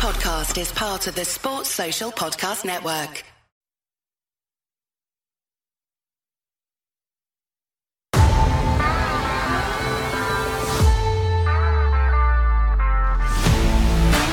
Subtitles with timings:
[0.00, 3.22] podcast is part of the Sports Social Podcast Network.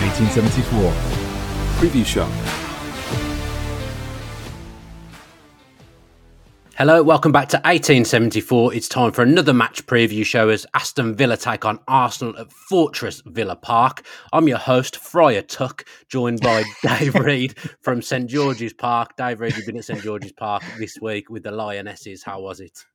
[0.06, 0.94] Eighteen seventy four.
[1.82, 2.57] Preview show.
[6.78, 8.76] Hello, welcome back to 1874.
[8.76, 13.24] It's time for another match preview show as Aston Villa take on Arsenal at Fortress
[13.26, 14.06] Villa Park.
[14.32, 19.16] I'm your host, Friar Tuck, joined by Dave Reed from St George's Park.
[19.16, 22.22] Dave Reed, you've been at St George's Park this week with the Lionesses.
[22.22, 22.86] How was it?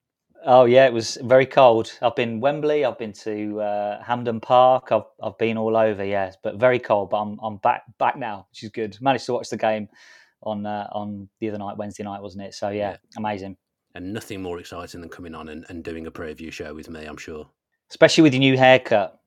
[0.47, 1.93] Oh yeah, it was very cold.
[2.03, 6.37] I've been Wembley, I've been to uh, Hampden Park, I've I've been all over, yes,
[6.41, 7.11] but very cold.
[7.11, 8.97] But I'm I'm back back now, which is good.
[9.01, 9.89] Managed to watch the game
[10.45, 12.55] on uh, on the other night, Wednesday night, wasn't it?
[12.55, 12.97] So yeah, yeah.
[13.17, 13.57] amazing
[13.95, 17.05] and nothing more exciting than coming on and, and doing a preview show with me,
[17.05, 17.49] I'm sure.
[17.91, 19.21] Especially with your new haircut.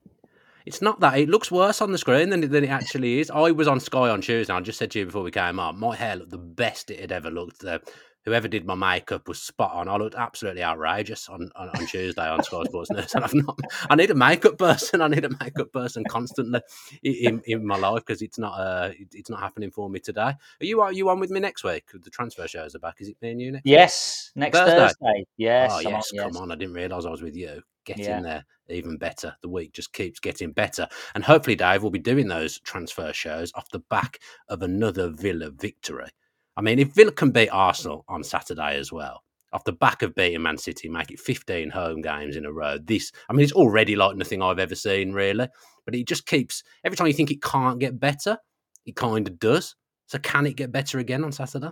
[0.65, 1.19] It's not that.
[1.19, 3.29] It looks worse on the screen than, than it actually is.
[3.29, 4.51] I was on Sky on Tuesday.
[4.51, 6.99] I just said to you before we came on, my hair looked the best it
[6.99, 7.63] had ever looked.
[7.63, 7.79] Uh,
[8.25, 9.87] whoever did my makeup was spot on.
[9.87, 13.13] I looked absolutely outrageous on, on, on Tuesday on Sky Sports News.
[13.15, 13.59] And I've not,
[13.89, 15.01] I need a makeup person.
[15.01, 16.61] I need a makeup person constantly
[17.03, 20.21] in, in my life because it's not uh, it's not happening for me today.
[20.21, 21.85] Are you are you on with me next week?
[21.93, 22.95] The transfer shows are back.
[22.99, 23.65] Is it me and you next?
[23.65, 24.41] Yes, week?
[24.41, 24.77] next Thursday.
[24.77, 25.25] Thursday.
[25.37, 25.71] Yes.
[25.73, 26.51] Oh yes, on, come on!
[26.51, 27.61] I didn't realise I was with you.
[27.85, 28.17] Get yeah.
[28.17, 29.35] in there even better.
[29.41, 30.87] The week just keeps getting better.
[31.13, 35.51] And hopefully, Dave will be doing those transfer shows off the back of another Villa
[35.51, 36.09] victory.
[36.57, 40.15] I mean, if Villa can beat Arsenal on Saturday as well, off the back of
[40.15, 42.77] beating Man City, make it 15 home games in a row.
[42.77, 45.47] This, I mean, it's already like nothing I've ever seen, really.
[45.85, 48.37] But it just keeps, every time you think it can't get better,
[48.85, 49.75] it kind of does.
[50.07, 51.71] So can it get better again on Saturday?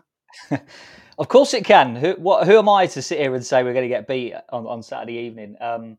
[1.17, 1.95] of course it can.
[1.95, 4.33] Who, what, who am I to sit here and say we're going to get beat
[4.49, 5.55] on, on Saturday evening?
[5.59, 5.97] Um,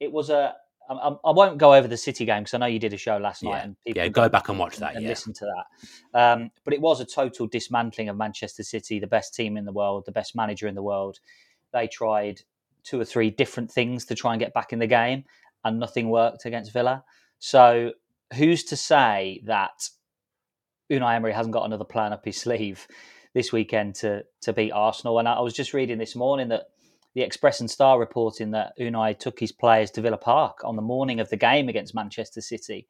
[0.00, 0.54] it was a
[0.88, 3.18] I, I, won't go over the City game because I know you did a show
[3.18, 3.50] last yeah.
[3.50, 5.10] night, and people yeah, go back and watch that, and yeah.
[5.10, 6.18] listen to that.
[6.18, 9.72] Um, but it was a total dismantling of Manchester City, the best team in the
[9.72, 11.18] world, the best manager in the world.
[11.72, 12.40] They tried
[12.84, 15.24] two or three different things to try and get back in the game,
[15.64, 17.04] and nothing worked against Villa.
[17.38, 17.92] So
[18.34, 19.88] who's to say that
[20.90, 22.86] Unai Emery hasn't got another plan up his sleeve
[23.34, 25.18] this weekend to to beat Arsenal?
[25.18, 26.68] And I, I was just reading this morning that
[27.14, 30.82] the Express and Star reporting that Unai took his players to Villa Park on the
[30.82, 32.86] morning of the game against Manchester City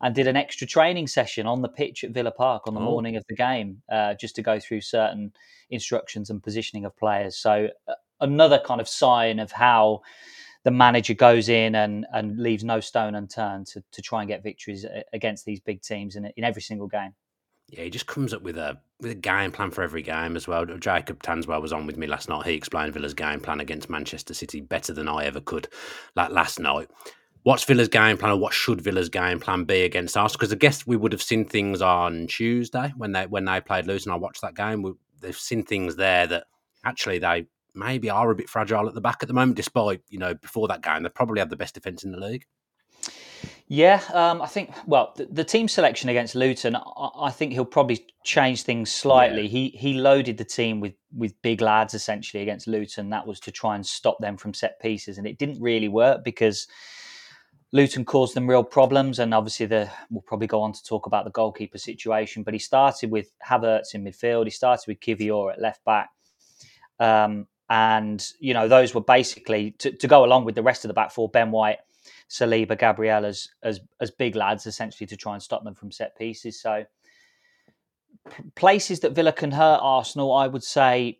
[0.00, 2.84] and did an extra training session on the pitch at Villa Park on the oh.
[2.84, 5.32] morning of the game uh, just to go through certain
[5.70, 7.36] instructions and positioning of players.
[7.36, 10.02] So, uh, another kind of sign of how
[10.64, 14.42] the manager goes in and, and leaves no stone unturned to, to try and get
[14.42, 17.14] victories uh, against these big teams in, in every single game.
[17.68, 20.48] Yeah, he just comes up with a with a game plan for every game as
[20.48, 20.64] well.
[20.64, 22.46] Jacob Tanswell was on with me last night.
[22.46, 25.68] He explained Villa's game plan against Manchester City better than I ever could.
[26.16, 26.88] Like last night,
[27.42, 30.32] what's Villa's game plan, or what should Villa's game plan be against us?
[30.32, 33.88] Because I guess we would have seen things on Tuesday when they when they played
[33.88, 34.82] and I watched that game.
[34.82, 36.44] We, they've seen things there that
[36.84, 39.56] actually they maybe are a bit fragile at the back at the moment.
[39.56, 42.46] Despite you know before that game, they probably had the best defense in the league.
[43.70, 44.72] Yeah, um, I think.
[44.86, 49.42] Well, the, the, team selection against Luton, I, I, think he'll probably change things slightly.
[49.42, 49.48] Yeah.
[49.48, 53.10] He he loaded the team with with big lads essentially against Luton.
[53.10, 56.24] That was to try and stop them from set pieces, and it didn't really work
[56.24, 56.66] because
[57.72, 59.18] Luton caused them real problems.
[59.18, 62.44] And obviously, the we'll probably go on to talk about the goalkeeper situation.
[62.44, 64.44] But he started with Havertz in midfield.
[64.44, 66.08] He started with Kiwior at left back.
[66.98, 70.88] Um, and you know those were basically to, to go along with the rest of
[70.88, 71.28] the back four.
[71.28, 71.80] Ben White
[72.28, 76.16] Saliba, Gabriel as as as big lads essentially to try and stop them from set
[76.16, 76.60] pieces.
[76.60, 76.84] So
[78.54, 81.18] places that Villa can hurt Arsenal, I would say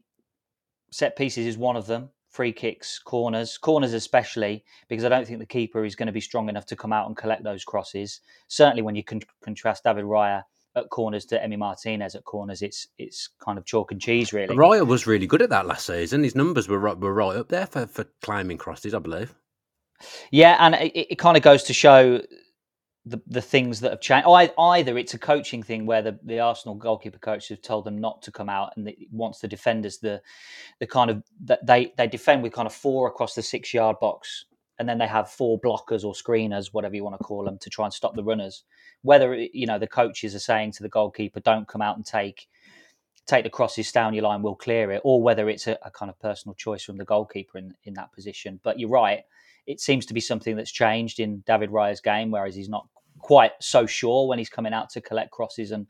[0.91, 2.11] set pieces is one of them.
[2.29, 6.21] Free kicks, corners, corners especially, because I don't think the keeper is going to be
[6.21, 8.21] strong enough to come out and collect those crosses.
[8.49, 10.43] Certainly, when you can contrast David Raya
[10.77, 14.55] at corners to Emi Martinez at corners, it's it's kind of chalk and cheese, really.
[14.55, 16.23] Raya was really good at that last season.
[16.23, 19.35] His numbers were right, were right up there for, for climbing crosses, I believe.
[20.31, 22.21] Yeah, and it, it kind of goes to show
[23.05, 24.27] the, the things that have changed.
[24.29, 28.23] Either it's a coaching thing where the, the Arsenal goalkeeper coach has told them not
[28.23, 30.21] to come out and wants the defenders the
[30.81, 33.97] the kind of that they they defend with kind of four across the six yard
[34.01, 34.47] box,
[34.79, 37.71] and then they have four blockers or screeners, whatever you want to call them, to
[37.71, 38.65] try and stop the runners.
[39.03, 42.49] Whether you know the coaches are saying to the goalkeeper, "Don't come out and take."
[43.29, 46.11] Take the crosses down your line, we'll clear it, or whether it's a, a kind
[46.11, 48.59] of personal choice from the goalkeeper in, in that position.
[48.65, 49.21] But you're right,
[49.67, 52.89] it seems to be something that's changed in David Raya's game, whereas he's not
[53.19, 55.87] quite so sure when he's coming out to collect crosses and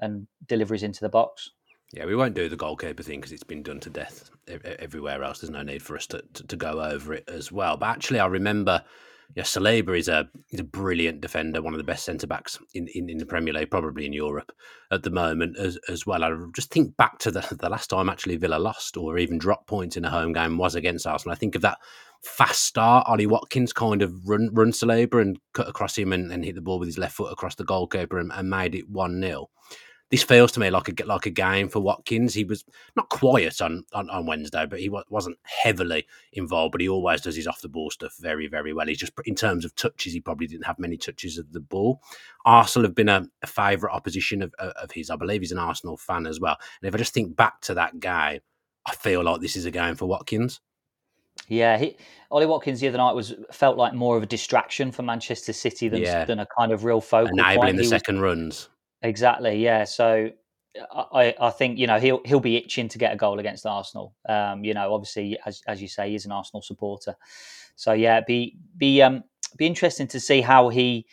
[0.00, 1.50] and deliveries into the box.
[1.92, 4.30] Yeah, we won't do the goalkeeper thing because it's been done to death
[4.80, 5.40] everywhere else.
[5.40, 7.76] There's no need for us to, to, to, go over it as well.
[7.76, 8.82] But actually, I remember
[9.34, 12.88] yeah, Saliba is a is a brilliant defender, one of the best centre backs in,
[12.94, 14.52] in, in, the Premier League, probably in Europe
[14.92, 16.22] at the moment as, as well.
[16.22, 19.66] I just think back to the, the last time actually Villa lost or even dropped
[19.66, 21.32] points in a home game was against Arsenal.
[21.32, 21.78] I think of that
[22.22, 26.44] fast start, Ollie Watkins kind of run run Saliba and cut across him and, and
[26.44, 29.20] hit the ball with his left foot across the goalkeeper and, and made it one
[29.20, 29.48] 0
[30.10, 32.34] this feels to me like a like a game for Watkins.
[32.34, 32.64] He was
[32.94, 36.72] not quiet on, on, on Wednesday, but he wasn't heavily involved.
[36.72, 38.86] But he always does his off the ball stuff very very well.
[38.86, 42.00] He's just in terms of touches, he probably didn't have many touches of the ball.
[42.44, 45.10] Arsenal have been a, a favourite opposition of, of his.
[45.10, 46.56] I believe he's an Arsenal fan as well.
[46.80, 48.40] And if I just think back to that game,
[48.86, 50.60] I feel like this is a game for Watkins.
[51.48, 51.96] Yeah, he,
[52.30, 55.88] Ollie Watkins the other night was felt like more of a distraction for Manchester City
[55.88, 56.24] than, yeah.
[56.24, 57.76] than a kind of real focal enabling point.
[57.76, 58.68] the he second was, runs.
[59.04, 59.62] Exactly.
[59.62, 59.84] Yeah.
[59.84, 60.30] So
[60.92, 64.14] I, I think you know he'll he'll be itching to get a goal against Arsenal.
[64.28, 67.14] Um, you know, obviously, as as you say, he's an Arsenal supporter.
[67.76, 69.22] So yeah, be be um
[69.56, 71.06] be interesting to see how he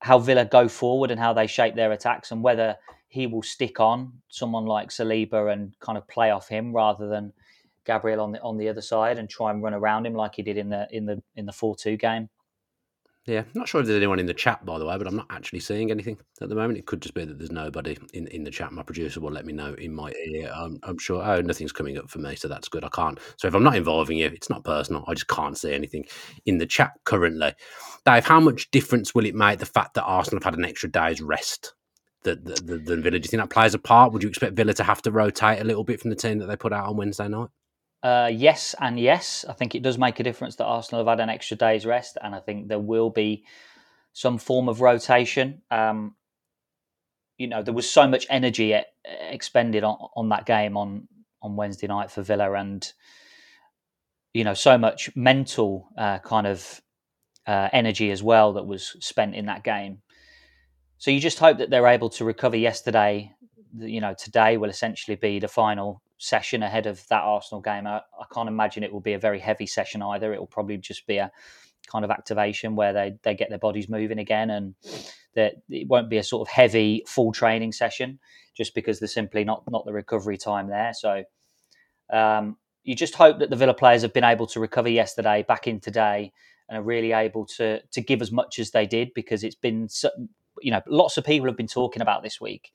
[0.00, 2.76] how Villa go forward and how they shape their attacks and whether
[3.08, 7.32] he will stick on someone like Saliba and kind of play off him rather than
[7.86, 10.42] Gabriel on the on the other side and try and run around him like he
[10.42, 12.28] did in the in the in the four two game.
[13.24, 15.28] Yeah, not sure if there's anyone in the chat, by the way, but I'm not
[15.30, 16.78] actually seeing anything at the moment.
[16.78, 18.72] It could just be that there's nobody in, in the chat.
[18.72, 20.50] My producer will let me know in my ear.
[20.52, 22.82] I'm, I'm sure, oh, nothing's coming up for me, so that's good.
[22.82, 23.20] I can't.
[23.36, 25.04] So if I'm not involving you, it's not personal.
[25.06, 26.04] I just can't see anything
[26.46, 27.54] in the chat currently.
[28.04, 30.90] Dave, how much difference will it make the fact that Arsenal have had an extra
[30.90, 31.74] day's rest
[32.24, 33.10] than Villa?
[33.10, 34.12] Do you think that plays a part?
[34.12, 36.46] Would you expect Villa to have to rotate a little bit from the team that
[36.46, 37.50] they put out on Wednesday night?
[38.02, 39.44] Uh, yes, and yes.
[39.48, 42.18] I think it does make a difference that Arsenal have had an extra day's rest,
[42.20, 43.44] and I think there will be
[44.12, 45.62] some form of rotation.
[45.70, 46.16] Um,
[47.38, 51.08] you know, there was so much energy expended on, on that game on
[51.42, 52.92] on Wednesday night for Villa, and
[54.34, 56.80] you know, so much mental uh, kind of
[57.46, 60.02] uh, energy as well that was spent in that game.
[60.98, 63.32] So you just hope that they're able to recover yesterday.
[63.76, 67.86] You know, today will essentially be the final session ahead of that Arsenal game.
[67.86, 70.32] I, I, can't imagine it will be a very heavy session either.
[70.32, 71.32] It will probably just be a
[71.90, 74.74] kind of activation where they, they get their bodies moving again and
[75.34, 78.20] that it won't be a sort of heavy full training session
[78.56, 80.92] just because there's simply not not the recovery time there.
[80.94, 81.24] So
[82.12, 85.66] um, you just hope that the Villa players have been able to recover yesterday, back
[85.66, 86.32] in today,
[86.68, 89.88] and are really able to to give as much as they did because it's been
[90.60, 92.72] you know lots of people have been talking about this week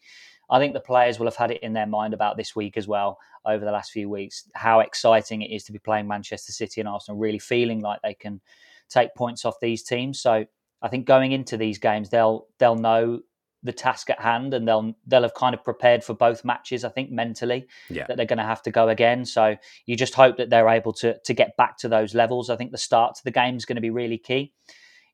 [0.49, 2.88] I think the players will have had it in their mind about this week as
[2.88, 4.49] well over the last few weeks.
[4.53, 8.13] How exciting it is to be playing Manchester City and Arsenal, really feeling like they
[8.13, 8.41] can
[8.89, 10.21] take points off these teams.
[10.21, 10.45] So
[10.81, 13.21] I think going into these games, they'll they'll know
[13.63, 16.83] the task at hand and they'll they'll have kind of prepared for both matches.
[16.83, 18.05] I think mentally yeah.
[18.07, 19.25] that they're going to have to go again.
[19.25, 22.50] So you just hope that they're able to to get back to those levels.
[22.50, 24.53] I think the start to the game is going to be really key.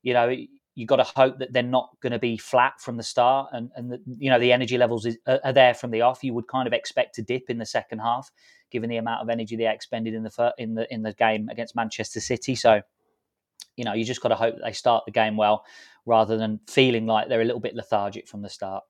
[0.02, 0.36] You know,
[0.74, 3.70] you got to hope that they're not going to be flat from the start and
[3.76, 6.24] and the, you know the energy levels is, are there from the off.
[6.24, 8.30] You would kind of expect to dip in the second half
[8.70, 11.76] given the amount of energy they expended in the in the in the game against
[11.76, 12.54] Manchester City.
[12.54, 12.80] So
[13.76, 15.64] you know you just got to hope that they start the game well
[16.06, 18.84] rather than feeling like they're a little bit lethargic from the start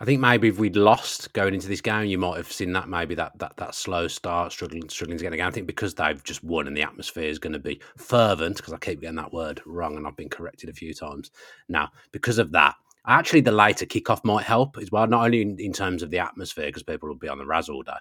[0.00, 2.88] I think maybe if we'd lost going into this game, you might have seen that
[2.88, 5.46] maybe that that that slow start, struggling struggling to get a game.
[5.46, 8.72] I think because they've just won and the atmosphere is going to be fervent, because
[8.72, 11.30] I keep getting that word wrong and I've been corrected a few times
[11.68, 11.90] now.
[12.10, 12.74] Because of that,
[13.06, 16.18] actually the later kickoff might help as well, not only in, in terms of the
[16.18, 17.92] atmosphere because people will be on the raz all day,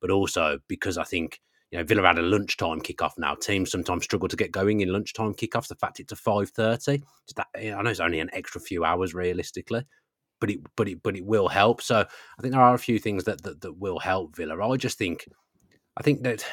[0.00, 1.40] but also because I think
[1.72, 3.34] you know, Villa had a lunchtime kickoff now.
[3.34, 5.68] Teams sometimes struggle to get going in lunchtime kickoffs.
[5.68, 7.02] The fact it's a five thirty,
[7.36, 9.84] I know it's only an extra few hours realistically,
[10.40, 11.82] but it but it but it will help.
[11.82, 14.58] So I think there are a few things that that, that will help Villa.
[14.58, 15.28] I just think
[15.96, 16.44] I think that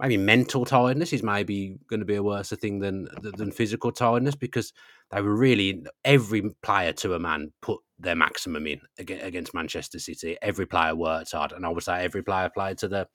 [0.00, 4.34] maybe mental tiredness is maybe going to be a worse thing than than physical tiredness
[4.34, 4.72] because
[5.10, 10.36] they were really every player to a man put their maximum in against Manchester City.
[10.40, 13.08] Every player worked hard, and I would say every player played to the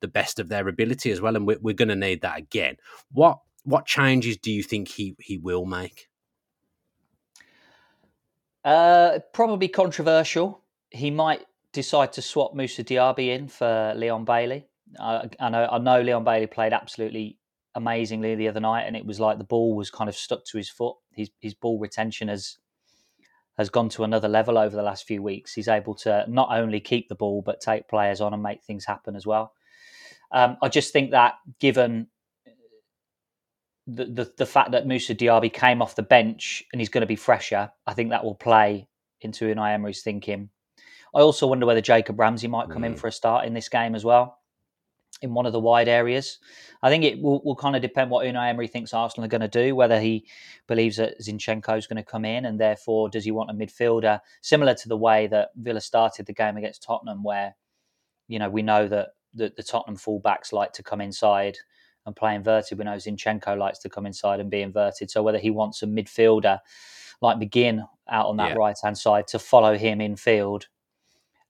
[0.00, 1.36] the best of their ability as well.
[1.36, 2.76] And we're, we're going to need that again.
[3.12, 6.09] What what changes do you think he he will make?
[8.64, 10.62] Uh, probably controversial.
[10.90, 14.66] He might decide to swap Moussa Diaby in for Leon Bailey.
[14.98, 17.38] Uh, I know I know Leon Bailey played absolutely
[17.74, 20.58] amazingly the other night, and it was like the ball was kind of stuck to
[20.58, 20.96] his foot.
[21.12, 22.58] His his ball retention has
[23.56, 25.52] has gone to another level over the last few weeks.
[25.52, 28.86] He's able to not only keep the ball but take players on and make things
[28.86, 29.52] happen as well.
[30.32, 32.08] Um, I just think that given
[33.94, 37.06] the, the, the fact that Moussa Diaby came off the bench and he's going to
[37.06, 38.88] be fresher, I think that will play
[39.20, 40.50] into Unai Emery's thinking.
[41.14, 42.86] I also wonder whether Jacob Ramsey might come mm.
[42.86, 44.38] in for a start in this game as well.
[45.22, 46.38] in one of the wide areas.
[46.82, 49.40] I think it will, will kind of depend what Unai Emery thinks Arsenal are going
[49.42, 50.26] to do, whether he
[50.66, 54.20] believes that Zinchenko is going to come in and therefore does he want a midfielder
[54.40, 57.54] similar to the way that Villa started the game against Tottenham, where
[58.28, 61.58] you know we know that the, the Tottenham fullbacks like to come inside
[62.06, 62.78] and play inverted.
[62.78, 65.10] We know Zinchenko likes to come inside and be inverted.
[65.10, 66.58] So whether he wants a midfielder
[67.22, 68.56] like McGinn out on that yeah.
[68.56, 70.66] right hand side to follow him in field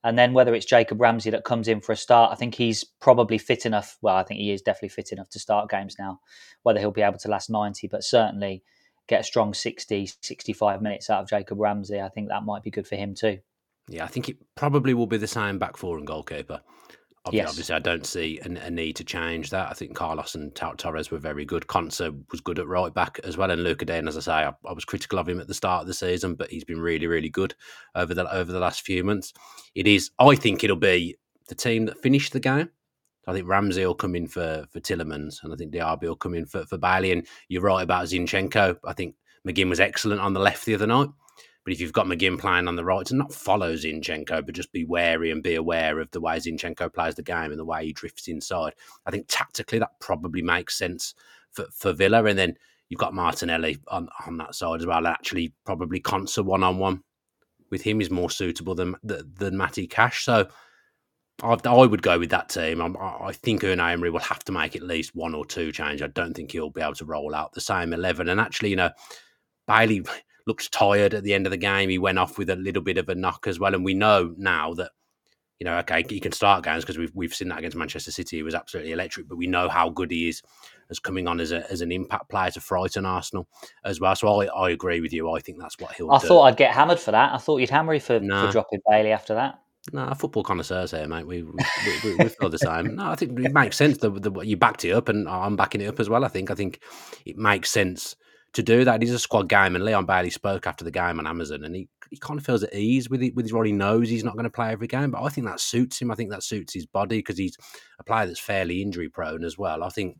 [0.03, 2.85] and then whether it's Jacob Ramsey that comes in for a start, I think he's
[2.85, 3.99] probably fit enough.
[4.01, 6.21] Well, I think he is definitely fit enough to start games now.
[6.63, 8.63] Whether he'll be able to last 90, but certainly
[9.09, 12.71] get a strong 60, 65 minutes out of Jacob Ramsey, I think that might be
[12.71, 13.41] good for him too.
[13.89, 16.63] Yeah, I think it probably will be the same back four and goalkeeper.
[17.27, 17.51] Obviously, yes.
[17.51, 19.69] obviously, I don't see a, a, need to change that.
[19.71, 21.67] I think Carlos and Torres were very good.
[21.67, 24.53] Konsa was good at right back as well, and Luca Digne, as I say, I,
[24.67, 27.07] I, was critical of him at the start of the season, but he's been really,
[27.07, 27.55] really good
[27.95, 29.35] over the over the last few months.
[29.75, 31.17] It is, I think, it'll be
[31.49, 32.71] the team that finished the game.
[33.27, 36.35] I think Ramsey will come in for for Tielemans, and I think Diaby will come
[36.35, 37.13] in for for Bailey.
[37.13, 38.79] And you're right about Zinchenko.
[38.83, 39.15] I think
[39.47, 41.09] McGinn was excellent on the left the other night.
[41.65, 44.73] But if you've got McGinn playing on the right, to not follow Zinchenko, but just
[44.73, 47.85] be wary and be aware of the way Zinchenko plays the game and the way
[47.85, 48.75] he drifts inside,
[49.05, 51.15] I think tactically that probably makes sense
[51.51, 52.25] for, for Villa.
[52.25, 52.55] And then
[52.89, 55.07] you've got Martinelli on, on that side as well.
[55.07, 57.03] Actually, probably Konsa one on one
[57.71, 60.25] with him is more suitable than than Matty Cash.
[60.25, 60.49] So
[61.43, 62.81] I, I would go with that team.
[62.81, 66.03] I, I think Unai Emery will have to make at least one or two change.
[66.03, 68.29] I don't think he'll be able to roll out the same eleven.
[68.29, 68.91] And actually, you know,
[69.67, 70.03] Bailey
[70.47, 71.89] looked tired at the end of the game.
[71.89, 73.75] He went off with a little bit of a knock as well.
[73.75, 74.91] And we know now that,
[75.59, 78.39] you know, okay, he can start games because we've, we've seen that against Manchester City.
[78.39, 80.43] He was absolutely electric, but we know how good he is
[80.89, 83.47] as coming on as, a, as an impact player to frighten Arsenal
[83.85, 84.17] as well.
[84.17, 85.31] So I, I agree with you.
[85.31, 86.29] I think that's what he'll I do.
[86.29, 87.35] thought I'd get hammered for that.
[87.35, 88.47] I thought you'd hammer me for, nah.
[88.47, 89.61] for dropping Bailey after that.
[89.93, 91.27] No, nah, football connoisseurs here, mate.
[91.27, 91.55] We we,
[92.05, 92.97] we, we feel the same.
[92.97, 93.97] No, I think it makes sense.
[93.99, 96.25] that the, you backed it up, and I'm backing it up as well.
[96.25, 96.51] I think.
[96.51, 96.81] I think
[97.25, 98.15] it makes sense
[98.53, 99.01] to do that.
[99.01, 101.89] He's a squad game, and Leon Bailey spoke after the game on Amazon, and he,
[102.11, 103.65] he kind of feels at ease with it, with his role.
[103.65, 105.13] he knows he's not going to play every game.
[105.13, 106.11] But I think that suits him.
[106.11, 107.57] I think that suits his body because he's
[107.99, 109.85] a player that's fairly injury prone as well.
[109.85, 110.17] I think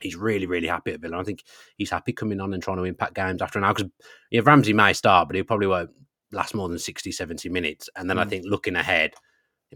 [0.00, 1.18] he's really, really happy at Villa.
[1.18, 1.44] I think
[1.76, 3.90] he's happy coming on and trying to impact games after an hour because
[4.30, 5.90] yeah, Ramsey may start, but he probably won't
[6.32, 7.88] last more than 60, 70 minutes.
[7.96, 8.20] And then mm.
[8.20, 9.14] I think looking ahead,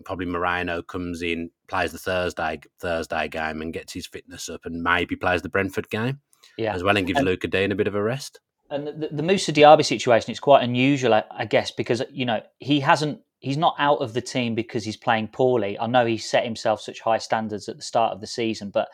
[0.05, 4.83] probably Moreno comes in, plays the Thursday Thursday game and gets his fitness up, and
[4.83, 6.21] maybe plays the Brentford game
[6.59, 6.75] yeah.
[6.75, 8.41] as well and gives and, day Digne a bit of a rest.
[8.71, 12.41] And the, the Moussa Diaby situation, it's quite unusual, I, I, guess, because you know
[12.59, 15.79] he hasn't, he's not out of the team because he's playing poorly.
[15.79, 18.89] I know he set himself such high standards at the start of the season, but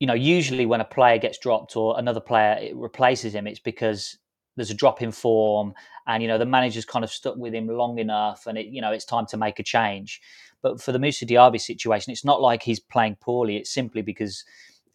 [0.00, 4.16] you know, usually when a player gets dropped or another player replaces him, it's because
[4.56, 5.74] there's a drop in form,
[6.06, 8.80] and you know the manager's kind of stuck with him long enough, and it, you
[8.80, 10.20] know it's time to make a change.
[10.62, 13.56] But for the Moussa Diaby situation, it's not like he's playing poorly.
[13.56, 14.44] It's simply because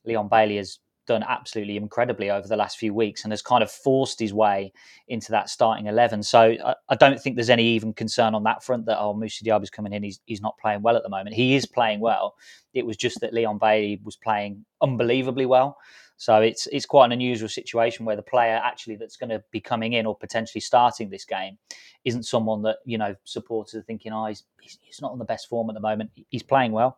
[0.05, 3.72] Leon Bailey has done absolutely incredibly over the last few weeks and has kind of
[3.72, 4.72] forced his way
[5.07, 6.24] into that starting 11.
[6.24, 9.43] So I, I don't think there's any even concern on that front that, oh, Moussa
[9.43, 11.36] Diaby's coming in, he's, he's not playing well at the moment.
[11.36, 12.36] He is playing well.
[12.74, 15.77] It was just that Leon Bailey was playing unbelievably well.
[16.17, 19.60] So it's it's quite an unusual situation where the player actually that's going to be
[19.60, 21.57] coming in or potentially starting this game
[22.05, 25.50] isn't someone that you know supporters are thinking, oh, he's, he's not on the best
[25.50, 26.12] form at the moment.
[26.29, 26.98] He's playing well.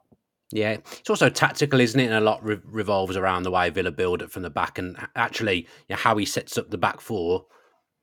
[0.51, 2.05] Yeah, it's also tactical, isn't it?
[2.05, 4.95] And a lot re- revolves around the way Villa build it from the back, and
[5.15, 7.45] actually you know, how he sets up the back four.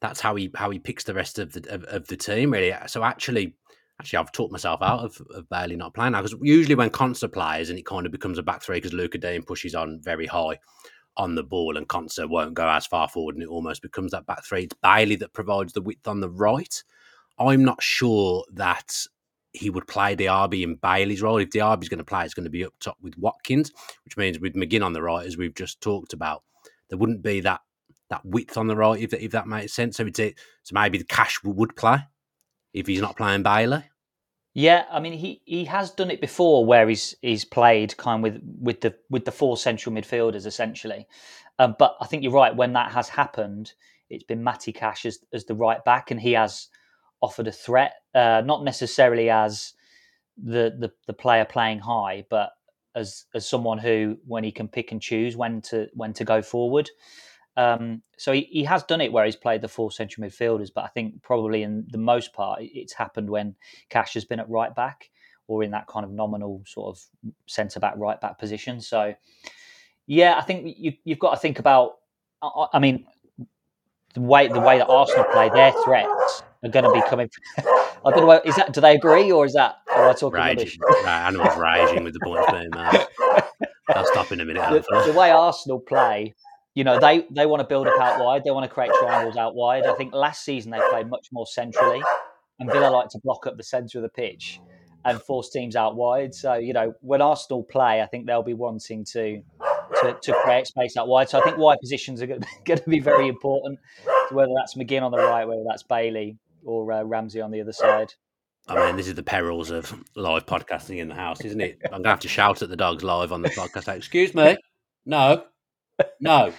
[0.01, 2.75] That's how he how he picks the rest of the of, of the team, really.
[2.89, 3.55] So actually,
[4.01, 7.33] actually, I've talked myself out of, of Bailey not playing now because usually when Konsa
[7.33, 10.27] plays and it kind of becomes a back three because Luca Digne pushes on very
[10.27, 10.59] high
[11.17, 14.27] on the ball and Konsa won't go as far forward and it almost becomes that
[14.27, 14.65] back three.
[14.65, 16.83] It's Bailey that provides the width on the right.
[17.39, 19.07] I'm not sure that
[19.53, 21.39] he would play Diaby in Bailey's role.
[21.39, 23.71] If Diaby's going to play, it's going to be up top with Watkins,
[24.05, 26.43] which means with McGinn on the right, as we've just talked about,
[26.89, 27.61] there wouldn't be that
[28.11, 29.97] that width on the right, if that, if that makes sense.
[29.97, 31.99] So, it's, so maybe the Cash would play
[32.75, 33.85] if he's not playing Bailey.
[34.55, 38.23] Yeah, I mean he, he has done it before where he's he's played kind of
[38.23, 41.07] with with the with the four central midfielders essentially,
[41.59, 43.73] um, but I think you're right when that has happened,
[44.11, 46.69] it's been Matty Cash as as the right back and he has
[47.23, 49.73] offered a threat, uh, not necessarily as
[50.37, 52.51] the, the the player playing high, but
[52.95, 56.43] as as someone who, when he can pick and choose when to when to go
[56.43, 56.91] forward.
[57.57, 60.85] Um, so he, he has done it where he's played the four central midfielders, but
[60.85, 63.55] I think probably in the most part it's happened when
[63.91, 65.11] Cash has been at right back
[65.49, 67.05] or in that kind of nominal sort of
[67.47, 68.81] centre back right back position.
[68.81, 69.15] So
[70.07, 71.99] yeah, I think you, you've got to think about.
[72.41, 73.07] I, I mean,
[74.15, 77.29] the way the way that Arsenal play, their threats are going to be coming.
[78.05, 78.41] I don't know.
[78.45, 78.73] Is that?
[78.73, 79.77] Do they agree, or is that?
[79.95, 81.05] Am I talking raging, rubbish?
[81.05, 83.07] right, animals raging with the points being made.
[83.89, 84.63] I'll stop in a minute.
[84.71, 86.35] the, the way Arsenal play,
[86.75, 88.43] you know, they they want to build up out wide.
[88.45, 89.87] They want to create triangles out wide.
[89.87, 92.03] I think last season they played much more centrally,
[92.59, 94.61] and Villa like to block up the centre of the pitch
[95.05, 96.35] and force teams out wide.
[96.35, 99.43] So you know, when Arsenal play, I think they'll be wanting to
[100.01, 101.29] to, to create space out wide.
[101.29, 103.79] So I think wide positions are going to, going to be very important.
[104.29, 107.61] So whether that's McGinn on the right, whether that's Bailey or uh, Ramsey on the
[107.61, 108.15] other side.
[108.69, 111.81] I mean, this is the perils of live podcasting in the house, isn't it?
[111.85, 113.89] I'm going to have to shout at the dogs live on the podcast.
[113.89, 114.57] Excuse me.
[115.05, 115.45] No.
[116.21, 116.53] No.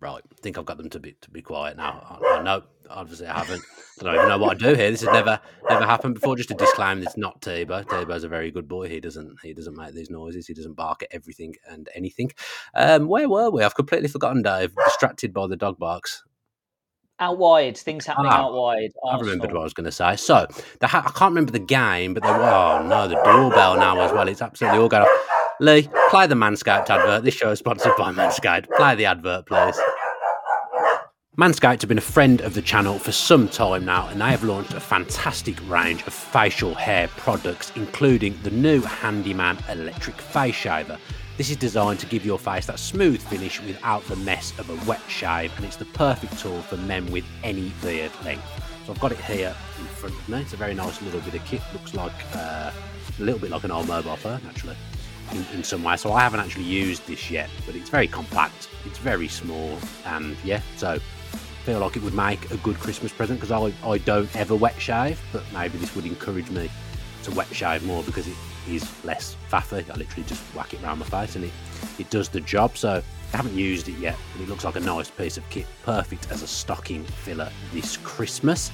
[0.00, 0.22] Right.
[0.30, 2.20] I think I've got them to be to be quiet now.
[2.22, 2.64] I, I know.
[2.90, 3.62] Obviously, I haven't.
[4.00, 4.90] I don't even know what I do here.
[4.90, 5.40] This has never
[5.70, 6.36] never happened before.
[6.36, 7.84] Just to disclaim, it's not Tebow.
[7.84, 8.88] Tebow's a very good boy.
[8.88, 10.46] He doesn't he doesn't make these noises.
[10.46, 12.30] He doesn't bark at everything and anything.
[12.74, 13.62] Um, where were we?
[13.64, 14.74] I've completely forgotten, Dave.
[14.84, 16.24] Distracted by the dog barks.
[17.18, 18.90] Out wide, things happening Ah, out wide.
[19.10, 20.16] I remembered what I was going to say.
[20.16, 20.46] So
[20.80, 22.28] the ha- I can't remember the game, but were.
[22.30, 24.28] Oh no, the doorbell now as well.
[24.28, 25.08] It's absolutely all going off.
[25.58, 27.24] Lee, play the Manscaped advert.
[27.24, 28.68] This show is sponsored by Manscaped.
[28.76, 29.80] Play the advert, please.
[31.38, 34.44] Manscaped have been a friend of the channel for some time now, and they have
[34.44, 40.98] launched a fantastic range of facial hair products, including the new Handyman electric face shaver.
[41.36, 44.88] This is designed to give your face that smooth finish without the mess of a
[44.88, 48.42] wet shave, and it's the perfect tool for men with any beard length.
[48.86, 50.40] So I've got it here in front of me.
[50.40, 51.60] It's a very nice little bit of kit.
[51.74, 52.70] Looks like uh,
[53.18, 54.76] a little bit like an old mobile phone, actually,
[55.32, 55.98] in, in some way.
[55.98, 58.70] So I haven't actually used this yet, but it's very compact.
[58.86, 60.98] It's very small, and yeah, so I
[61.66, 64.80] feel like it would make a good Christmas present because I, I don't ever wet
[64.80, 66.70] shave, but maybe this would encourage me
[67.24, 68.36] to wet shave more because it
[68.68, 69.88] is less faffy.
[69.90, 71.52] I literally just whack it around my face and it,
[71.98, 72.76] it does the job.
[72.76, 75.66] So I haven't used it yet, but it looks like a nice piece of kit,
[75.84, 78.70] perfect as a stocking filler this Christmas.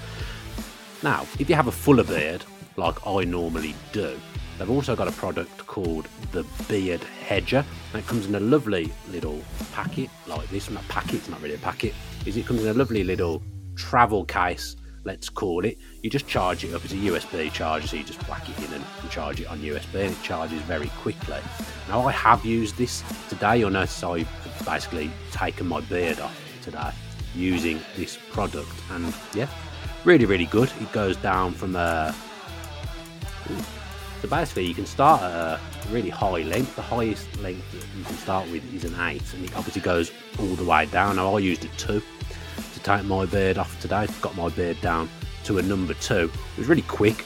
[1.02, 2.44] Now, if you have a fuller beard,
[2.76, 4.18] like I normally do,
[4.58, 7.64] they've also got a product called the Beard Hedger.
[7.92, 10.70] And it comes in a lovely little packet like this.
[10.70, 11.94] Not packet, it's not really a packet.
[12.25, 13.42] Is it comes in a lovely little
[13.75, 15.78] travel case, let's call it.
[16.02, 16.85] You just charge it up.
[16.85, 19.61] It's a USB charger, so you just whack it in and, and charge it on
[19.61, 21.40] USB, and it charges very quickly.
[21.88, 23.59] Now, I have used this today.
[23.59, 24.29] You'll notice I've
[24.64, 26.90] basically taken my beard off today
[27.35, 29.48] using this product, and yeah,
[30.05, 30.70] really, really good.
[30.81, 32.12] It goes down from uh,
[33.48, 33.64] a.
[34.20, 36.77] So basically, you can start at a really high length.
[36.77, 40.55] The highest length you can start with is an 8, and it obviously goes all
[40.55, 41.16] the way down.
[41.16, 42.00] Now, I used a 2
[42.75, 44.07] to take my beard off today.
[44.21, 45.09] Got my beard down
[45.45, 46.15] to a number 2.
[46.25, 47.25] It was really quick.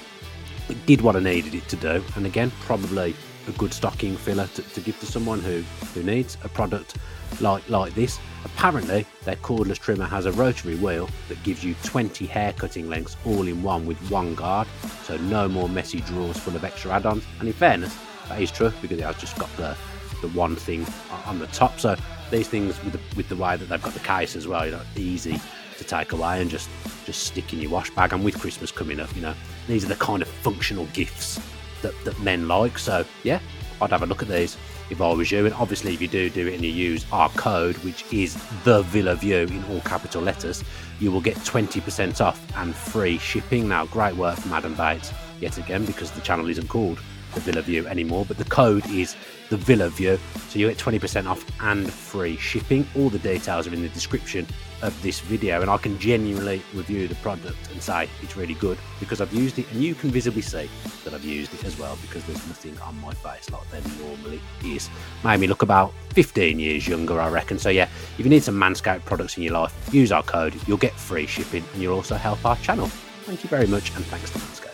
[0.68, 3.14] It did what I needed it to do, and again, probably
[3.46, 5.60] a good stocking filler to, to give to someone who,
[5.94, 6.96] who needs a product
[7.40, 8.18] like like this.
[8.44, 13.16] Apparently, their cordless trimmer has a rotary wheel that gives you 20 hair cutting lengths
[13.24, 14.66] all in one with one guard,
[15.04, 17.24] so no more messy drawers full of extra add-ons.
[17.38, 17.96] And in fairness,
[18.28, 19.76] that is true because it has just got the
[20.22, 20.86] the one thing
[21.26, 21.78] on the top.
[21.78, 21.96] So
[22.30, 24.72] these things with the, with the way that they've got the case as well, you
[24.72, 25.40] know, easy
[25.78, 26.68] to take away and just
[27.04, 28.12] just stick in your wash bag.
[28.12, 29.34] And with Christmas coming up, you know,
[29.68, 31.40] these are the kind of functional gifts
[31.82, 32.78] that, that men like.
[32.78, 33.40] So yeah,
[33.80, 34.56] I'd have a look at these
[34.90, 35.44] if I was you.
[35.44, 38.34] And obviously, if you do do it and you use our code, which is
[38.64, 40.64] the Villa View in all capital letters,
[41.00, 43.68] you will get 20% off and free shipping.
[43.68, 47.00] Now, great work from Adam Bates yet again because the channel isn't called
[47.36, 49.14] the Villa View anymore, but the code is
[49.50, 50.18] the Villa View.
[50.48, 52.86] So you get 20% off and free shipping.
[52.96, 54.46] All the details are in the description
[54.82, 58.78] of this video, and I can genuinely review the product and say it's really good
[59.00, 60.68] because I've used it, and you can visibly see
[61.04, 64.40] that I've used it as well because there's nothing on my face like there normally
[64.64, 64.88] is.
[65.24, 67.58] Made me look about 15 years younger, I reckon.
[67.58, 70.54] So yeah, if you need some Manscaped products in your life, use our code.
[70.66, 72.86] You'll get free shipping, and you'll also help our channel.
[73.24, 74.65] Thank you very much, and thanks to Manscaped.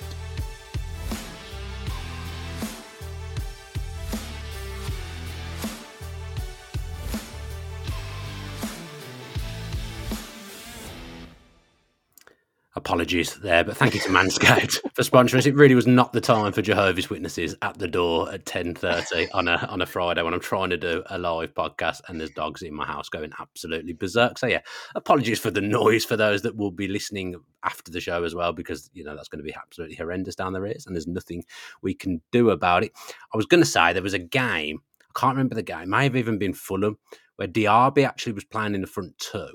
[12.93, 15.47] Apologies there, but thank you to Manscaped for sponsoring us.
[15.47, 19.31] It really was not the time for Jehovah's Witnesses at the door at ten thirty
[19.31, 22.33] on a on a Friday when I'm trying to do a live podcast and there's
[22.33, 24.37] dogs in my house going absolutely berserk.
[24.37, 24.61] So yeah,
[24.95, 28.53] apologies for the noise for those that will be listening after the show as well,
[28.53, 31.45] because you know that's going to be absolutely horrendous down their ears, and there's nothing
[31.81, 32.93] we can do about it.
[33.33, 34.81] I was going to say there was a game.
[35.01, 35.81] I can't remember the game.
[35.81, 36.99] It may have even been Fulham,
[37.37, 39.55] where Diaby actually was playing in the front two,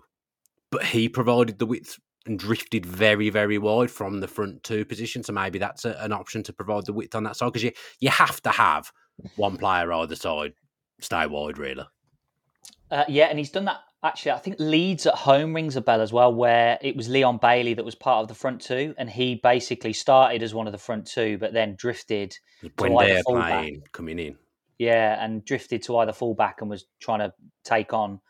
[0.71, 5.23] but he provided the width and drifted very, very wide from the front two position.
[5.23, 7.71] So maybe that's a, an option to provide the width on that side because you,
[7.99, 8.91] you have to have
[9.35, 10.53] one player either side
[10.99, 11.85] stay wide, really.
[12.89, 16.01] Uh, yeah, and he's done that Actually, I think Leeds at home rings a bell
[16.01, 19.09] as well, where it was Leon Bailey that was part of the front two, and
[19.09, 22.37] he basically started as one of the front two, but then drifted
[22.77, 24.37] when they're playing coming in.
[24.77, 28.21] Yeah, and drifted to either fullback and was trying to take on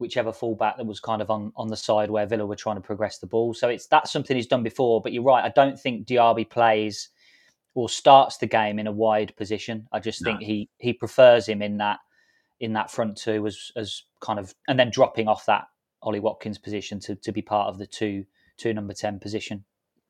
[0.00, 2.82] whichever fullback that was kind of on, on the side where Villa were trying to
[2.82, 3.52] progress the ball.
[3.54, 5.00] So it's that's something he's done before.
[5.00, 7.10] But you're right, I don't think Diaby plays
[7.74, 9.86] or starts the game in a wide position.
[9.92, 10.30] I just No.
[10.30, 11.98] think he he prefers him in that
[12.58, 15.66] in that front two as as kind of and then dropping off that
[16.02, 18.24] Ollie Watkins position to to be part of the two
[18.56, 19.64] two number ten position.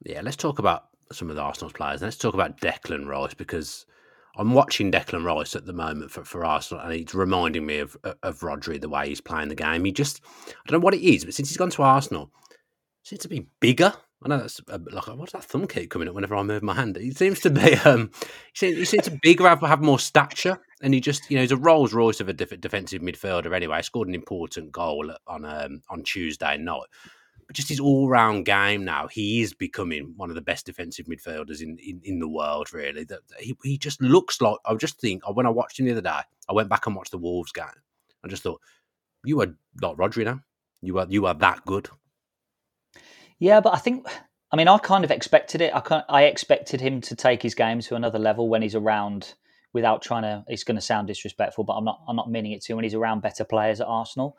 [0.04, 2.00] Yeah, let's talk about some of the Arsenal's players.
[2.00, 3.86] Let's talk about Declan Rice because
[4.36, 7.96] I'm watching Declan Rice at the moment for, for Arsenal, and it's reminding me of
[8.22, 9.84] of Rodri the way he's playing the game.
[9.84, 12.30] He just I don't know what it is, but since he's gone to Arsenal,
[13.02, 13.92] seems to be bigger.
[14.22, 16.74] I know that's a, like what's that thumb keep coming up whenever I move my
[16.74, 16.96] hand.
[16.96, 18.10] He seems to be um
[18.52, 21.36] he seems, he seems to be bigger, have, have more stature, and he just you
[21.36, 23.54] know he's a Rolls Royce of a def- defensive midfielder.
[23.54, 26.86] Anyway, scored an important goal on um on Tuesday night.
[27.52, 31.60] Just his all round game now, he is becoming one of the best defensive midfielders
[31.60, 33.04] in, in, in the world, really.
[33.04, 36.00] That he, he just looks like I just think when I watched him the other
[36.00, 37.66] day, I went back and watched the Wolves game.
[38.24, 38.60] I just thought,
[39.24, 40.40] you are not Rodri now.
[40.82, 41.88] You are you are that good.
[43.38, 44.06] Yeah, but I think
[44.52, 45.72] I mean I kind of expected it.
[45.74, 49.34] I I expected him to take his game to another level when he's around
[49.72, 52.62] without trying to it's going to sound disrespectful, but I'm not I'm not meaning it
[52.62, 54.36] to when he's around better players at Arsenal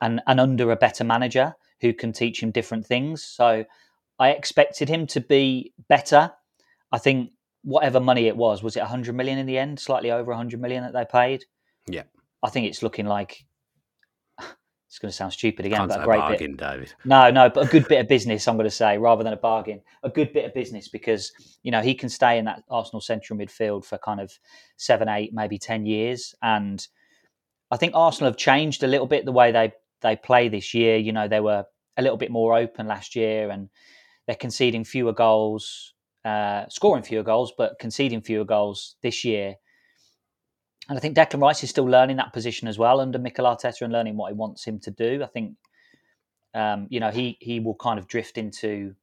[0.00, 3.22] and and under a better manager who can teach him different things.
[3.22, 3.64] So
[4.18, 6.32] I expected him to be better.
[6.90, 7.30] I think
[7.62, 10.82] whatever money it was, was it 100 million in the end, slightly over 100 million
[10.82, 11.44] that they paid?
[11.86, 12.04] Yeah.
[12.42, 13.44] I think it's looking like
[14.40, 16.28] it's going to sound stupid again, Can't but a great bit.
[16.28, 16.94] bargain, David.
[17.04, 19.36] No, no, but a good bit of business, I'm going to say, rather than a
[19.36, 19.82] bargain.
[20.04, 21.30] A good bit of business because,
[21.62, 24.32] you know, he can stay in that Arsenal central midfield for kind of
[24.78, 26.34] seven, eight, maybe 10 years.
[26.42, 26.86] And
[27.70, 30.96] I think Arsenal have changed a little bit the way they, they play this year.
[30.96, 31.64] You know, they were
[31.96, 33.68] a little bit more open last year and
[34.26, 39.54] they're conceding fewer goals, uh, scoring fewer goals, but conceding fewer goals this year.
[40.88, 43.82] And I think Declan Rice is still learning that position as well under Mikel Arteta
[43.82, 45.22] and learning what he wants him to do.
[45.22, 45.56] I think
[46.54, 48.94] um, you know, he he will kind of drift into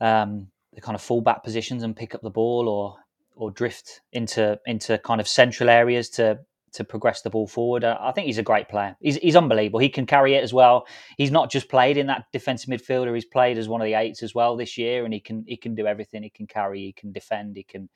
[0.00, 2.96] um, the kind of fullback positions and pick up the ball, or
[3.34, 6.38] or drift into into kind of central areas to
[6.76, 7.84] to progress the ball forward.
[7.84, 8.96] Uh, I think he's a great player.
[9.00, 9.80] He's he's unbelievable.
[9.80, 10.86] He can carry it as well.
[11.18, 13.14] He's not just played in that defensive midfielder.
[13.14, 15.56] He's played as one of the eights as well this year, and he can he
[15.56, 16.22] can do everything.
[16.22, 16.80] He can carry.
[16.80, 17.56] He can defend.
[17.56, 17.88] He can.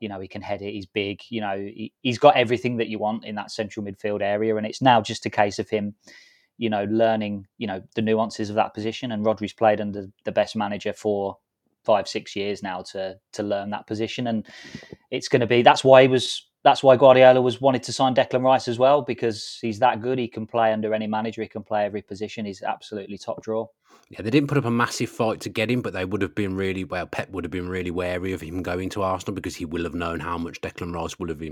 [0.00, 0.72] You know, he can head it.
[0.72, 1.20] He's big.
[1.28, 4.56] You know, he, he's got everything that you want in that central midfield area.
[4.56, 5.94] And it's now just a case of him
[6.58, 9.12] you know, learning, you know, the nuances of that position.
[9.12, 11.38] And Rodri's played under the best manager for
[11.84, 14.26] five, six years now to to learn that position.
[14.26, 14.46] And
[15.10, 18.14] it's going to be that's why he was that's why Guardiola was wanted to sign
[18.14, 20.18] Declan Rice as well because he's that good.
[20.18, 21.42] He can play under any manager.
[21.42, 22.44] He can play every position.
[22.44, 23.66] He's absolutely top draw.
[24.10, 26.34] Yeah, they didn't put up a massive fight to get him, but they would have
[26.34, 27.06] been really well.
[27.06, 29.94] Pep would have been really wary of him going to Arsenal because he will have
[29.94, 31.42] known how much Declan Rice will have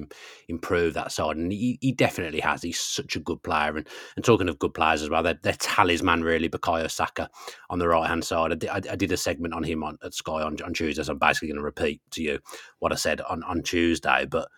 [0.48, 2.62] improved that side, and he, he definitely has.
[2.62, 5.54] He's such a good player, and, and talking of good players as well, their, their
[5.54, 7.30] talisman really, Bukayo Saka
[7.70, 8.52] on the right hand side.
[8.52, 11.02] I did, I, I did a segment on him on at Sky on, on Tuesday,
[11.02, 12.40] so I'm basically going to repeat to you
[12.80, 14.48] what I said on on Tuesday, but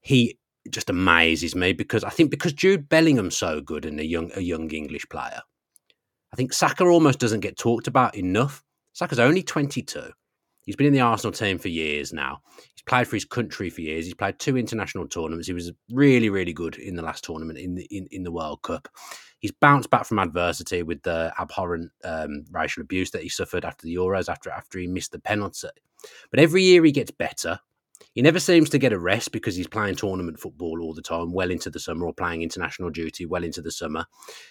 [0.00, 0.38] he
[0.70, 4.40] just amazes me because I think because Jude Bellingham's so good and a young a
[4.40, 5.42] young English player.
[6.32, 8.62] I think Saka almost doesn't get talked about enough.
[8.92, 10.10] Saka's only 22.
[10.64, 12.42] He's been in the Arsenal team for years now.
[12.74, 14.04] He's played for his country for years.
[14.04, 15.48] He's played two international tournaments.
[15.48, 18.62] He was really, really good in the last tournament in the in, in the World
[18.62, 18.88] Cup.
[19.40, 23.86] He's bounced back from adversity with the abhorrent um, racial abuse that he suffered after
[23.86, 25.68] the Euros, after after he missed the penalty.
[26.30, 27.58] But every year he gets better.
[28.14, 31.32] He never seems to get a rest because he's playing tournament football all the time,
[31.32, 34.06] well into the summer, or playing international duty well into the summer.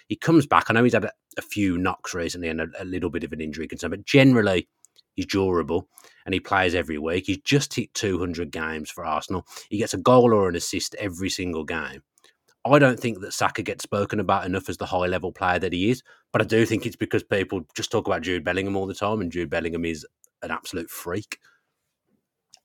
[0.06, 0.66] He comes back.
[0.68, 3.32] I know he's had a, a few knocks recently and a, a, little bit of
[3.32, 4.68] an injury concern, but generally
[5.14, 5.88] he's durable
[6.24, 7.26] and he plays every week.
[7.26, 9.46] He's just hit 200 games for Arsenal.
[9.68, 12.02] He gets a goal or an assist every single game.
[12.64, 15.72] I don't think that Saka gets spoken about enough as the high level player that
[15.72, 18.86] he is, but I do think it's because people just talk about Jude Bellingham all
[18.86, 20.06] the time, and Jude Bellingham is
[20.42, 21.38] an absolute freak.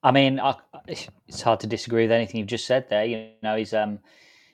[0.03, 0.55] I mean, I,
[0.87, 3.05] it's hard to disagree with anything you've just said there.
[3.05, 3.99] You know, he's um,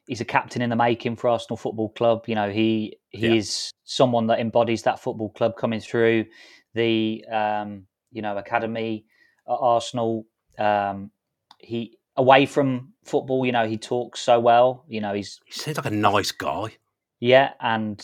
[0.08, 2.26] he's a captain in the making for Arsenal Football Club.
[2.28, 3.34] You know, he he yeah.
[3.34, 6.26] is someone that embodies that football club coming through
[6.74, 9.06] the um, you know academy
[9.48, 10.26] at Arsenal.
[10.58, 11.12] Um,
[11.60, 14.86] he away from football, you know, he talks so well.
[14.88, 16.78] You know, he's he seems like a nice guy.
[17.20, 18.04] Yeah, and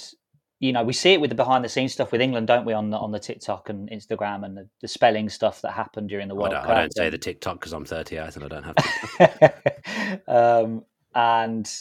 [0.59, 2.73] you know, we see it with the behind the scenes stuff with England, don't we?
[2.73, 6.27] On the on the TikTok and Instagram and the, the spelling stuff that happened during
[6.27, 6.71] the World I don't, Cup.
[6.71, 8.75] I don't say the TikTok because I'm 38 and I don't have
[9.17, 10.21] to.
[10.27, 11.71] um, and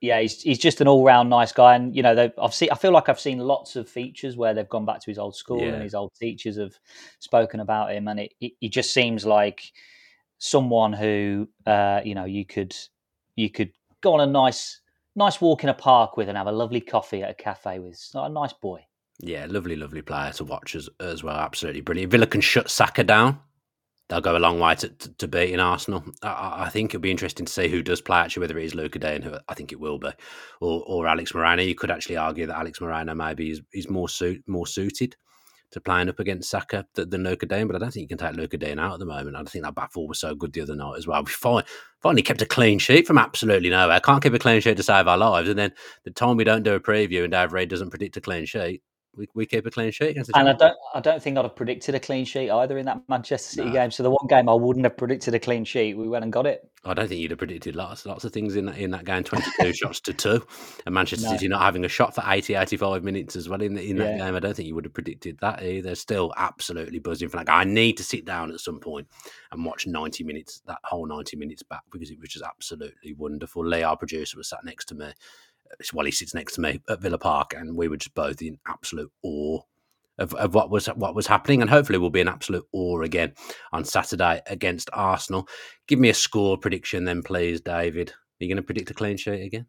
[0.00, 2.70] yeah, he's he's just an all round nice guy, and you know, I've seen.
[2.70, 5.36] I feel like I've seen lots of features where they've gone back to his old
[5.36, 5.68] school yeah.
[5.68, 6.78] and his old teachers have
[7.18, 9.62] spoken about him, and it, it, it just seems like
[10.38, 12.76] someone who uh, you know you could
[13.36, 14.80] you could go on a nice
[15.16, 18.00] nice walk in a park with and have a lovely coffee at a cafe with.
[18.14, 18.84] A nice boy.
[19.20, 21.36] Yeah, lovely, lovely player to watch as, as well.
[21.36, 22.10] Absolutely brilliant.
[22.10, 23.38] Villa can shut Saka down
[24.08, 26.04] they'll go a long way to, to, to beating Arsenal.
[26.22, 28.74] I, I, think it'll be interesting to see who does play actually, whether it is
[28.74, 30.10] Luca Digne, who I think it will be,
[30.60, 31.62] or, or Alex Moreno.
[31.62, 35.16] You could actually argue that Alex Moreno maybe is, is more suit, more suited
[35.74, 38.36] to playing up against Saka than, Luca Digne, but I don't think you can take
[38.36, 39.34] Luca Digne out at the moment.
[39.34, 41.22] I don't think that back four was so good the other night as well.
[41.24, 41.64] We finally,
[42.00, 43.96] finally kept a clean sheet from absolutely nowhere.
[43.96, 45.48] I can't keep a clean sheet to save our lives.
[45.48, 45.72] And then
[46.04, 48.82] the time we don't do a preview and Dave Reed doesn't predict a clean sheet,
[49.16, 50.16] we, we keep a clean sheet.
[50.16, 53.02] and I don't I don't think I'd have predicted a clean sheet either in that
[53.08, 53.72] Manchester City no.
[53.72, 53.90] game.
[53.90, 56.46] So the one game I wouldn't have predicted a clean sheet, we went and got
[56.46, 56.68] it.
[56.84, 59.24] I don't think you'd have predicted lots lots of things in that in that game.
[59.24, 60.46] Twenty two shots to two,
[60.84, 61.32] and Manchester no.
[61.32, 64.26] City not having a shot for 80, 85 minutes as well in in that yeah.
[64.26, 64.36] game.
[64.36, 65.94] I don't think you would have predicted that either.
[65.94, 67.60] Still absolutely buzzing for that guy.
[67.60, 69.08] I need to sit down at some point
[69.50, 73.66] and watch ninety minutes that whole ninety minutes back because it was just absolutely wonderful.
[73.66, 75.12] Lee, our producer, was sat next to me
[75.92, 78.58] well, he sits next to me at Villa Park, and we were just both in
[78.66, 79.60] absolute awe
[80.18, 83.32] of, of what was what was happening, and hopefully we'll be in absolute awe again
[83.72, 85.48] on Saturday against Arsenal.
[85.86, 88.10] Give me a score prediction, then, please, David.
[88.10, 89.66] Are you going to predict a clean sheet again?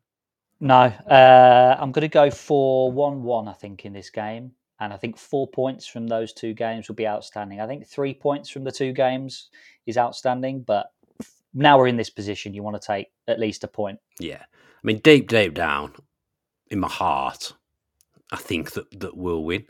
[0.59, 3.47] No, uh, I'm going to go for one-one.
[3.47, 6.95] I think in this game, and I think four points from those two games will
[6.95, 7.59] be outstanding.
[7.59, 9.49] I think three points from the two games
[9.85, 10.87] is outstanding, but
[11.53, 13.99] now we're in this position, you want to take at least a point.
[14.19, 14.43] Yeah,
[14.85, 15.93] mean, deep, deep down
[16.69, 17.53] in my heart,
[18.31, 19.65] I think that that we'll win.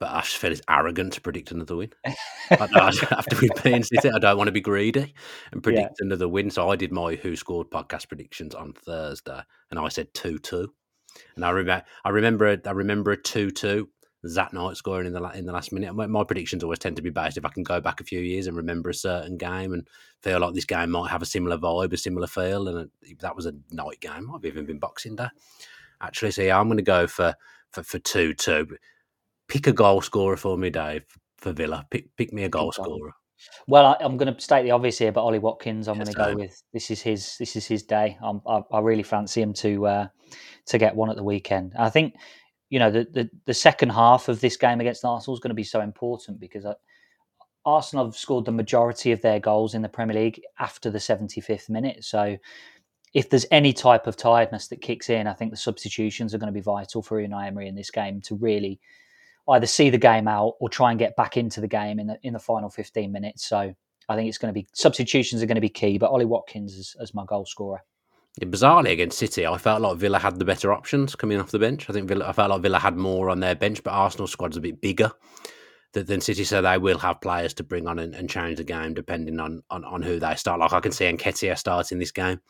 [0.00, 1.92] But I just feel it's arrogant to predict another win.
[2.04, 2.16] I,
[2.50, 5.12] I have been be being I don't want to be greedy
[5.50, 6.06] and predict yeah.
[6.06, 6.50] another win.
[6.50, 10.72] So I did my Who Scored podcast predictions on Thursday, and I said two two.
[11.34, 13.88] And I remember, I remember, I remember a two two.
[14.26, 15.94] Zat Knight scoring in the in the last minute.
[15.94, 18.20] My, my, predictions always tend to be based if I can go back a few
[18.20, 19.86] years and remember a certain game and
[20.22, 22.66] feel like this game might have a similar vibe, a similar feel.
[22.66, 25.28] And that was a night game, might have even been Boxing Day.
[26.00, 27.34] Actually, so yeah, I'm going to go for
[27.70, 28.76] for for two two.
[29.46, 31.04] Pick a goal scorer for me, Dave,
[31.36, 31.86] for Villa.
[31.90, 33.12] Pick pick me a goal scorer.
[33.68, 36.12] Well, I, am going to state the obvious here, but Ollie Watkins, I'm going to
[36.12, 36.60] go with.
[36.72, 37.36] This is his.
[37.38, 38.18] This is his day.
[38.20, 40.06] I, I really fancy him to uh,
[40.66, 41.74] to get one at the weekend.
[41.78, 42.14] I think
[42.70, 45.54] you know, the, the, the, second half of this game against Arsenal is going to
[45.54, 46.74] be so important because uh,
[47.64, 51.70] Arsenal have scored the majority of their goals in the Premier League after the 75th
[51.70, 52.04] minute.
[52.04, 52.36] So
[53.14, 56.52] if there's any type of tiredness that kicks in, I think the substitutions are going
[56.52, 58.80] to be vital for Unai Emery in this game to really
[59.48, 62.18] either see the game out or try and get back into the game in the
[62.22, 63.46] in the final 15 minutes.
[63.46, 63.74] So
[64.08, 65.98] I think it's going to be substitutions are going to be key.
[65.98, 67.82] But Ollie Watkins is, as my goal scorer.
[68.40, 71.88] Bizarrely against City, I felt like Villa had the better options coming off the bench.
[71.88, 74.56] I think Villa, I felt like Villa had more on their bench, but Arsenal squad's
[74.56, 75.10] a bit bigger
[75.92, 78.94] than City, so they will have players to bring on and, and change the game
[78.94, 80.60] depending on, on, on who they start.
[80.60, 82.40] Like I can see Nketiah starting this game,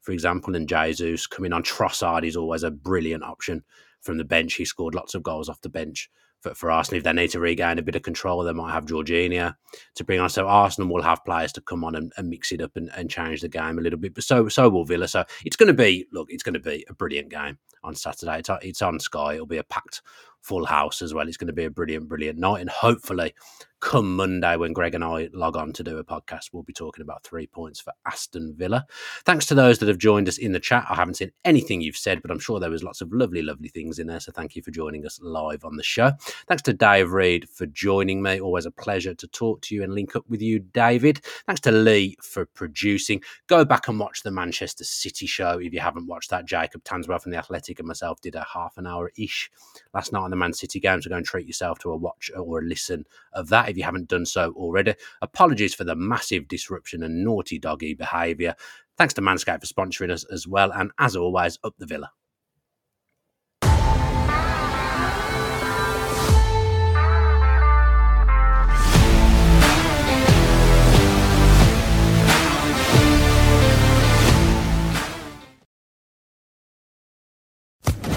[0.00, 1.62] for example, and Jesus coming on.
[1.62, 3.64] Trossard is always a brilliant option
[4.00, 4.54] from the bench.
[4.54, 6.08] He scored lots of goals off the bench
[6.44, 6.98] for, for Arsenal.
[6.98, 9.56] If they need to regain a bit of control, they might have Jorginho
[9.94, 10.28] to bring on.
[10.28, 13.10] So Arsenal will have players to come on and, and mix it up and, and,
[13.10, 14.14] change the game a little bit.
[14.14, 15.08] But so so will Villa.
[15.08, 18.38] So it's going to be look, it's going to be a brilliant game on Saturday.
[18.38, 19.34] It's, it's on Sky.
[19.34, 20.02] It'll be a packed
[20.42, 21.26] full house as well.
[21.26, 22.60] It's going to be a brilliant, brilliant night.
[22.60, 23.34] And hopefully,
[23.80, 27.02] come Monday when Greg and I log on to do a podcast, we'll be talking
[27.02, 28.86] about three points for Aston Villa.
[29.24, 30.86] Thanks to those that have joined us in the chat.
[30.88, 33.68] I haven't seen anything you've said, but I'm sure there was lots of lovely, lovely
[33.68, 34.20] things in there.
[34.20, 36.12] So thank you for joining us live on the show.
[36.48, 38.40] Thanks to Dave Reed for joining me.
[38.40, 41.20] Always a pleasure to talk to you and link up with you, David.
[41.46, 43.22] Thanks to Lee for producing.
[43.48, 46.46] Go back and watch the Manchester City show if you haven't watched that.
[46.46, 49.50] Jacob Tanswell from The Athletic and myself did a half an hour ish
[49.92, 51.02] last night on the Man City game.
[51.02, 53.84] So go and treat yourself to a watch or a listen of that if you
[53.84, 54.94] haven't done so already.
[55.20, 58.54] Apologies for the massive disruption and naughty doggy behaviour.
[58.96, 60.72] Thanks to Manscaped for sponsoring us as well.
[60.72, 62.12] And as always, up the villa.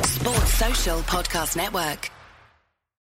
[0.03, 2.11] Sports Social Podcast Network.